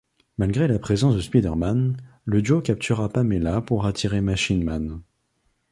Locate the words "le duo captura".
2.25-3.07